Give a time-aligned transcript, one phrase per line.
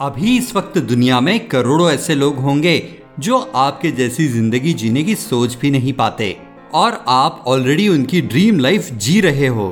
[0.00, 2.82] अभी इस वक्त दुनिया में करोड़ों ऐसे लोग होंगे
[3.20, 6.36] जो आपके जैसी ज़िंदगी जीने की सोच भी नहीं पाते।
[6.74, 9.68] और आप ऑलरेडी उनकी ड्रीम लाइफ जी रहे हो।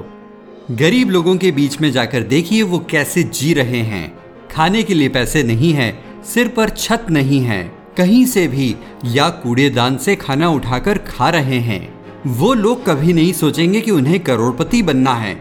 [0.71, 4.12] गरीब लोगों के बीच में जाकर देखिए वो कैसे जी रहे हैं।
[4.50, 5.93] खाने के लिए पैसे नहीं है,
[6.25, 7.62] सिर पर छत नहीं है,
[7.96, 8.75] कहीं से भी
[9.07, 11.89] या कूड़ेदान से खाना उठाकर खा रहे हैं।
[12.29, 15.34] वो लोग कभी नहीं सोचेंगे कि उन्हें करोड़पति बनना है।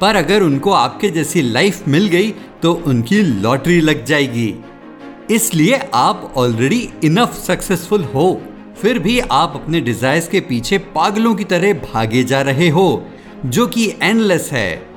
[0.00, 2.30] पर अगर उनको आपके जैसी लाइफ मिल गई
[2.62, 4.54] तो उनकी लॉटरी लग जाएगी।
[5.30, 8.40] इसलिए आप ऑलरेडी इनफ सक्सेसफुल हो।
[8.82, 13.04] फिर भी आप अपने डिजायर्स के पीछे पागलों की तरह भागे जा रहे हो,
[13.46, 14.88] जो कि एनलेस है।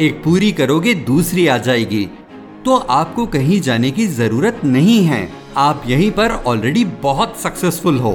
[0.00, 2.04] एक पूरी करोगे, दूसरी आ जाएगी।
[2.64, 8.12] तो आपको कहीं जाने की ज़रूरत नहीं है। आप यहीं पर ऑलरेडी बहुत सक्सेसफुल हो।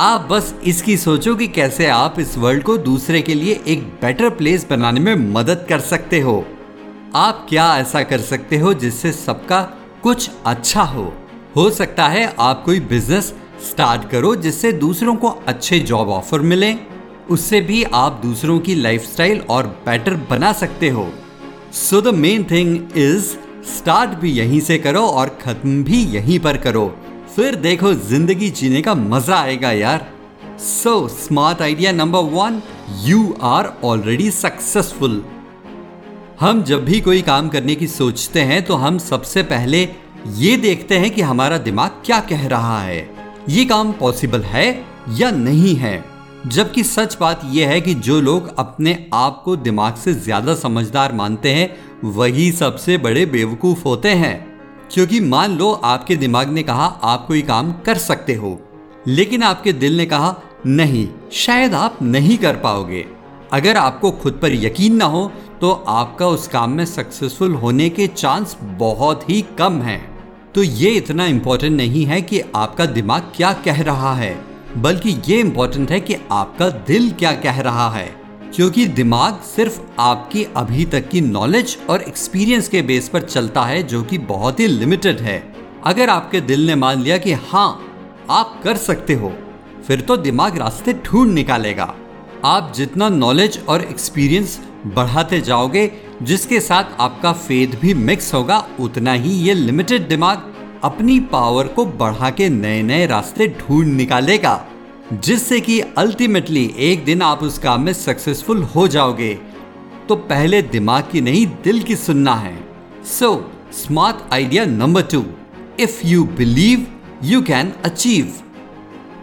[0.00, 4.30] आप बस इसकी सोचो कि कैसे आप इस वर्ल्ड को दूसरे के लिए एक बेटर
[4.30, 6.44] प्लेस बनाने में मदद कर सकते हो।
[7.14, 9.60] आप क्या ऐसा कर सकते हो जिससे सबका
[10.02, 11.12] कुछ अच्छा हो?
[11.56, 13.34] हो सकता है आप कोई बिज़नेस
[13.70, 16.74] स्टार्ट करो जिससे दूसरों को अच्छे जॉब ऑफ़र मिले।
[17.30, 21.08] उससे भी आप दूसरों की लाइफस्टाइल और बेटर बना सकते हो।
[21.72, 23.34] So the main thing is
[23.76, 26.96] start भी यहीं से करो और खत्म भी यहीं पर करो।
[27.38, 30.06] फिर देखो ज़िंदगी जीने का मज़ा आएगा यार।
[30.58, 32.60] So smart idea number one
[33.04, 35.22] you are already successful
[36.40, 39.82] हम जब भी कोई काम करने की सोचते हैं तो हम सबसे पहले
[40.36, 43.08] ये देखते हैं कि हमारा दिमाग क्या कह रहा है।
[43.48, 44.66] ये काम पॉसिबल है
[45.18, 46.04] या नहीं है?
[46.46, 51.12] जबकि सच बात यह है कि जो लोग अपने आप को दिमाग से ज़्यादा समझदार
[51.12, 51.70] मानते हैं,
[52.04, 54.47] वही सबसे बड़े बेवकूफ़ होते हैं।
[54.90, 58.58] क्योंकि मान लो आपके दिमाग ने कहा, आप कोई काम कर सकते हो।
[59.06, 60.34] लेकिन आपके दिल ने कहा,
[60.66, 63.04] नहीं, शायद आप नहीं कर पाओगे।
[63.52, 65.30] अगर आपको खुद पर यकीन ना हो
[65.60, 70.00] तो आपका उस काम में सक्सेसफुल होने के चांस बहुत ही कम हैं।
[70.54, 74.34] तो ये इतना इम्पोर्टेंट नहीं है कि आपका दिमाग क्या कह रहा है,
[74.76, 78.08] बल्कि ये इम्पोर्टेंट है कि आपका दिल क्या कह रहा है।
[78.54, 83.82] क्योंकि दिमाग सिर्फ़ आपकी अभी तक की नॉलेज और एक्सपीरियंस के बेस पर चलता है,
[83.82, 85.42] जो कि बहुत ही लिमिटेड है।
[85.84, 87.68] अगर आपके दिल ने मान लिया कि हाँ
[88.30, 89.32] आप कर सकते हो,
[89.86, 91.94] फिर तो दिमाग रास्ते ढूंढ निकालेगा।
[92.44, 95.90] आप जितना नॉलेज और एक्सपीरियंस बढ़ाते जाओगे,
[96.22, 100.54] जिसके साथ आपका फेथ भी मिक्स होगा, उतना ही ये लिमिटेड दिमाग
[100.84, 104.54] अपनी पावर को बढ़ा के नए नए रास्ते ढूंढ निकालेगा।
[105.12, 109.38] जिससे कि अल्टीमेटली एक दिन आप उस काम में सक्सेसफुल हो जाओगे।
[110.08, 112.56] तो पहले दिमाग की नहीं, दिल की सुनना है।
[113.04, 115.24] So smart idea number two
[115.80, 116.86] if you believe
[117.24, 118.34] you can achieve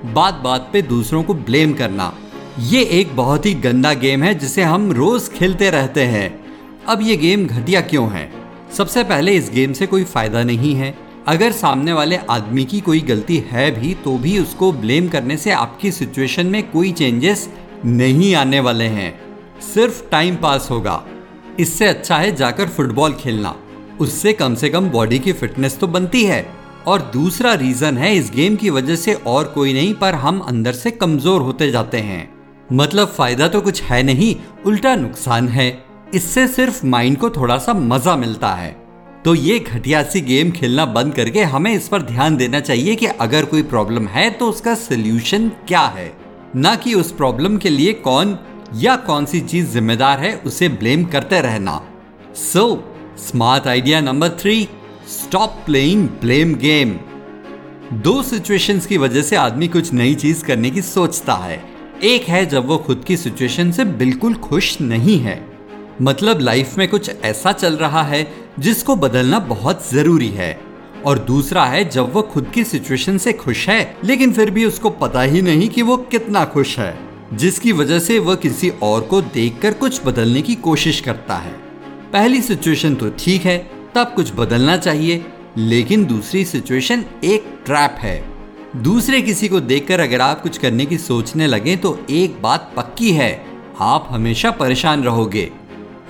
[0.05, 2.13] बात बात पे दूसरों को ब्लेम करना।
[2.59, 6.45] ये एक बहुत ही गंदा गेम है जिसे हम रोज खेलते रहते हैं।
[6.87, 8.31] अब ये गेम घटिया क्यों है?
[8.77, 12.99] सबसे पहले इस गेम से कोई फ़ायदा नहीं है। अगर सामने वाले आदमी की कोई
[13.01, 17.49] गलती है भी तो भी उसको ब्लेम करने से आपकी सिचुएशन में कोई चेंजेस
[17.85, 19.19] नहीं आने वाले हैं।
[19.73, 21.03] सिर्फ़ टाइम पास होगा।
[21.59, 23.55] इससे अच्छा है जाकर फुटबॉल खेलना।
[23.99, 26.45] उससे कम से कम बॉडी की फिटनेस तो बनती है।
[26.87, 30.73] और दूसरा रीजन है, इस गेम की वजह से और कोई नहीं, पर हम अंदर
[30.73, 32.29] से कमज़ोर होते जाते हैं।
[32.73, 34.35] मतलब फ़ायदा तो कुछ है नहीं,
[34.65, 38.84] उल्टा नुकसान है। इससे सिर्फ़ माइंड को थोड़ा सा मज़ा मिलता है।
[39.25, 43.05] तो ये घटिया सी गेम खेलना बंद करके हमें इस पर ध्यान देना चाहिए कि
[43.05, 46.11] अगर कोई प्रॉब्लम है तो उसका सोल्यूशन क्या है।
[46.55, 48.37] ना कि उस प्रॉब्लम के लिए कौन
[48.75, 51.81] या कौन सी चीज़ जिम्मेदार है, उसे ब्लेम करते रहना।
[52.35, 54.67] So smart idea number three
[55.09, 56.95] stop playing blame game
[57.93, 61.63] दो सिचुएशंस की वजह से आदमी कुछ नई चीज़ करने की सोचता है।
[62.03, 65.43] एक है जब वो खुद की सिचुएशन से बिल्कुल खुश नहीं है।
[66.01, 70.59] मतलब लाइफ में कुछ ऐसा चल रहा है जिसको बदलना बहुत ज़रूरी है।
[71.05, 74.89] और दूसरा है, जब वो खुद की सिचुएशन से खुश है, लेकिन फिर भी उसको
[74.91, 76.97] पता ही नहीं कि वो कितना खुश है,
[77.33, 81.51] जिसकी वजह से वह किसी और को देखकर कुछ बदलने की कोशिश करता है।
[82.13, 83.57] पहली सिचुएशन तो ठीक है,
[83.95, 85.25] तब कुछ बदलना चाहिए,
[85.57, 88.23] लेकिन दूसरी सिचुएशन एक ट्रैप है।
[88.75, 93.11] दूसरे किसी को देखकर अगर आप कुछ करने की सोचने लगे तो एक बात पक्की
[93.11, 93.45] है,
[93.81, 95.51] आप हमेशा परेशान रहोगे।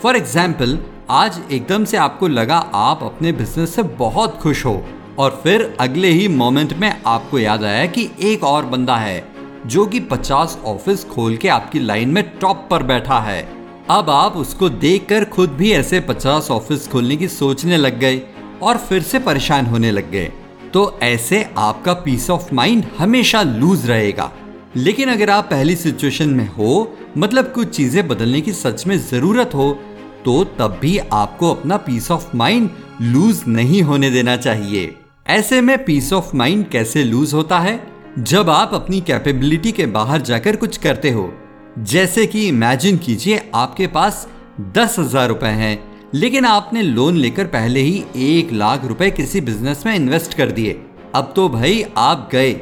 [0.02, 0.78] फॉर एग्ज़ाम्पल
[1.10, 4.86] आज एकदम से आपको लगा आप अपने बिज़नेस से बहुत खुश हो।
[5.20, 9.28] और फिर अगले ही मोमेंट में आपको याद आया कि एक और बंदा है,
[9.66, 13.50] जो कि 50 ऑफ़िस खोल के आपकी लाइन में टॉप पर बैठा है।
[13.90, 18.22] अब आप उसको देखकर खुद भी ऐसे 50 ऑफ़िस खोलने की सोचने लग गए
[18.62, 20.32] और फिर से परेशान होने लग गए।
[20.74, 24.32] तो ऐसे आपका पीस ऑफ़ माइंड हमेशा लूज रहेगा।
[24.76, 29.52] लेकिन अगर आप पहली सिचुएशन में हो मतलब कुछ चीज़ें बदलने की सच में ज़रूरत
[29.56, 29.80] हो
[30.26, 32.70] तो तब भी आपको अपना पीस ऑफ़ माइंड
[33.04, 34.96] लूज नहीं होने देना चाहिए।
[35.28, 37.80] ऐसे में पीस ऑफ़ माइंड कैसे लूज होता है?
[38.20, 41.32] जब आप अपनी कैपेबिलिटी के बाहर जाकर कुछ करते हो,
[41.80, 44.28] जैसे कि इमेजिन कीजिए आपके पास
[44.74, 45.78] दस हज़ार रुपए हैं,
[46.14, 50.80] लेकिन आपने लोन लेकर पहले ही एक लाख रुपए किसी बिज़नेस में इन्वेस्ट कर दिए।
[51.16, 52.54] अब तो भाई आप गए।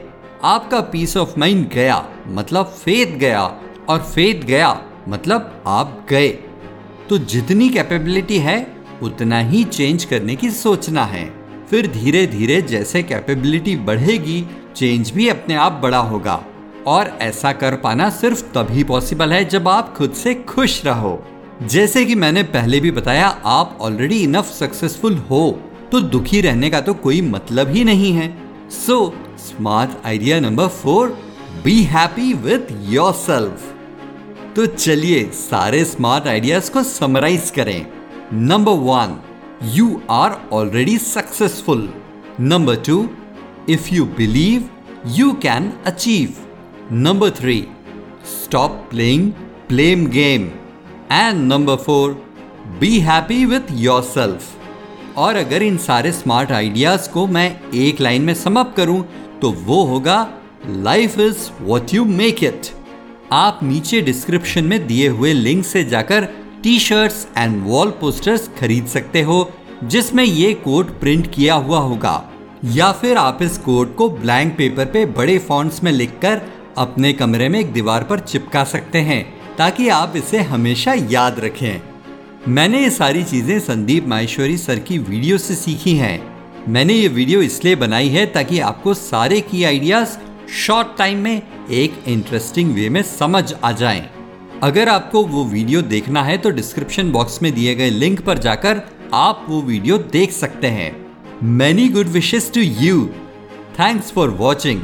[0.43, 3.43] आपका पीस ऑफ़ माइंड गया मतलब फेथ गया,
[3.89, 4.79] और फेथ गया
[5.09, 6.37] मतलब आप गए।
[7.09, 8.67] तो जितनी कैपेबिलिटी है,
[9.01, 11.25] उतना ही चेंज करने की सोचना है।
[11.69, 14.43] फिर धीरे धीरे जैसे कैपेबिलिटी बढ़ेगी
[14.75, 16.43] चेंज भी अपने आप बड़ा होगा।
[16.87, 21.21] और ऐसा कर पाना सिर्फ़ तभी पॉसिबल है जब आप खुद से खुश रहो।
[21.63, 25.59] जैसे कि मैंने पहले भी बताया, आप ऑलरेडी इनफ सक्सेसफुल हो
[25.91, 28.27] तो दुखी रहने का तो कोई मतलब ही नहीं है।
[28.69, 31.17] So smart idea number four
[31.63, 32.71] be happy with
[33.13, 33.72] yourself
[34.55, 37.85] तो चलिए सारे स्मार्ट आइडियाज़ को समराइज करें।
[38.33, 39.15] Number one
[39.75, 41.87] you are already successful
[42.39, 42.97] number two
[43.69, 44.69] if you believe
[45.15, 46.35] you can achieve
[46.91, 47.55] number three
[48.33, 49.31] stop playing
[49.69, 50.45] blame game
[51.11, 52.13] and number four
[52.79, 53.71] be happy with
[54.03, 59.03] yourself और अगर इन सारे smart ideas को मैं एक line में sum up करूँ
[59.41, 60.21] तो वो होगा
[60.67, 62.71] life is what you make it
[63.33, 66.25] आप नीचे डिस्क्रिप्शन में दिए हुए लिंक से जाकर
[66.63, 69.49] T shirts and wall posters खरीद सकते हो,
[69.83, 72.13] जिसमें ये कोड प्रिंट किया हुआ होगा।
[72.65, 76.41] या फिर आप इस कोड को ब्लैंक पेपर पे बड़े फॉन्ट्स में लिखकर
[76.77, 79.23] अपने कमरे में एक दीवार पर चिपका सकते हैं,
[79.57, 81.81] ताकि आप इसे हमेशा याद रखें।
[82.47, 86.19] मैंने ये सारी चीज़ें संदीप माहेश्वरी सर की वीडियो से सीखी हैं।
[86.67, 90.17] मैंने ये वीडियो इसलिए बनाई है ताकि आपको सारे की आइडियाज़
[90.55, 91.41] शॉर्ट टाइम में
[91.71, 94.09] एक इंटरेस्टिंग वे में समझ आ जाए।
[94.63, 98.81] अगर आपको वो वीडियो देखना है तो डिस्क्रिप्शन बॉक्स में दिए गए लिंक पर जाकर
[99.13, 100.91] आप वो वीडियो देख सकते हैं।
[101.43, 103.05] Many good wishes to you
[103.79, 104.81] thanks for watching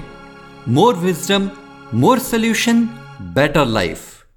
[0.69, 1.49] more wisdom
[1.95, 2.83] more solution
[3.35, 4.18] better life